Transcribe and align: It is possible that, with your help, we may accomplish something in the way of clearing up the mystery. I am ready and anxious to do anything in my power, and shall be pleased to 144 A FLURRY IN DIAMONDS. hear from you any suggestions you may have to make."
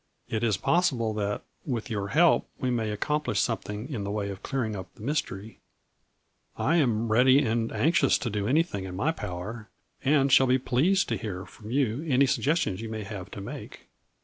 It 0.29 0.43
is 0.43 0.57
possible 0.57 1.13
that, 1.13 1.43
with 1.63 1.91
your 1.91 2.07
help, 2.07 2.47
we 2.59 2.71
may 2.71 2.89
accomplish 2.89 3.39
something 3.39 3.87
in 3.87 4.03
the 4.03 4.09
way 4.09 4.31
of 4.31 4.41
clearing 4.41 4.75
up 4.75 4.91
the 4.95 5.03
mystery. 5.03 5.59
I 6.57 6.77
am 6.77 7.11
ready 7.11 7.43
and 7.45 7.71
anxious 7.71 8.17
to 8.17 8.31
do 8.31 8.47
anything 8.47 8.85
in 8.85 8.95
my 8.95 9.11
power, 9.11 9.69
and 10.03 10.31
shall 10.31 10.47
be 10.47 10.57
pleased 10.57 11.07
to 11.09 11.17
144 11.17 11.19
A 11.19 11.25
FLURRY 11.45 11.81
IN 11.83 11.87
DIAMONDS. 11.87 12.01
hear 12.01 12.01
from 12.01 12.07
you 12.09 12.13
any 12.15 12.25
suggestions 12.25 12.81
you 12.81 12.89
may 12.89 13.03
have 13.03 13.29
to 13.29 13.41
make." 13.41 13.89